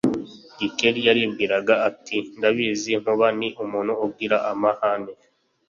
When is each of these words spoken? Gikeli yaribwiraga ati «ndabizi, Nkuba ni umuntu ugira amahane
Gikeli 0.57 0.99
yaribwiraga 1.07 1.73
ati 1.89 2.17
«ndabizi, 2.37 2.89
Nkuba 3.01 3.27
ni 3.39 3.47
umuntu 3.63 3.93
ugira 4.05 4.37
amahane 4.51 5.13